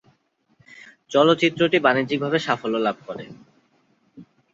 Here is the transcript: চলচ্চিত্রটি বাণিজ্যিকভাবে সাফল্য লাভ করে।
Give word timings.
চলচ্চিত্রটি 1.11 1.77
বাণিজ্যিকভাবে 1.85 2.37
সাফল্য 2.39 2.75
লাভ 2.77 2.97
করে। 3.07 3.25